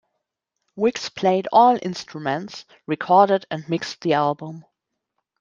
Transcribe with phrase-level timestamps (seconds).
[0.75, 4.65] Wiggs played all instruments, recorded and mixed the album.